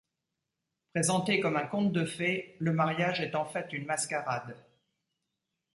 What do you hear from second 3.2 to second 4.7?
est en fait une mascarade.